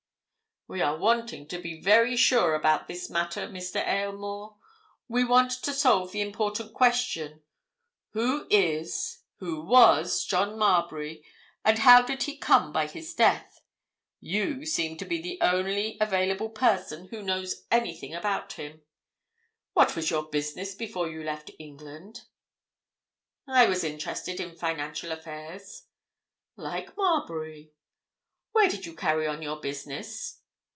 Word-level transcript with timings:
"We 0.67 0.79
are 0.81 0.95
wanting 0.97 1.49
to 1.49 1.59
be 1.59 1.81
very 1.81 2.15
sure 2.15 2.55
about 2.55 2.87
this 2.87 3.09
matter, 3.09 3.45
Mr. 3.45 3.85
Aylmore. 3.85 4.55
We 5.09 5.25
want 5.25 5.51
to 5.63 5.73
solve 5.73 6.13
the 6.13 6.21
important 6.21 6.73
question—who 6.73 8.47
is, 8.49 9.17
who 9.39 9.65
was 9.65 10.23
John 10.23 10.57
Marbury, 10.57 11.25
and 11.65 11.79
how 11.79 12.03
did 12.03 12.23
he 12.23 12.37
come 12.37 12.71
by 12.71 12.87
his 12.87 13.13
death? 13.13 13.59
You 14.21 14.65
seem 14.65 14.95
to 14.99 15.03
be 15.03 15.21
the 15.21 15.41
only 15.41 15.97
available 15.99 16.47
person 16.49 17.09
who 17.09 17.21
knows 17.21 17.65
anything 17.69 18.15
about 18.15 18.53
him. 18.53 18.81
What 19.73 19.93
was 19.97 20.09
your 20.09 20.29
business 20.29 20.73
before 20.73 21.09
you 21.09 21.21
left 21.21 21.51
England?" 21.59 22.21
"I 23.45 23.65
was 23.65 23.83
interested 23.83 24.39
in 24.39 24.55
financial 24.55 25.11
affairs." 25.11 25.83
"Like 26.55 26.95
Marbury. 26.95 27.73
Where 28.53 28.69
did 28.69 28.85
you 28.85 28.95
carry 28.95 29.27
on 29.27 29.41
your 29.41 29.59
business?" 29.59 30.37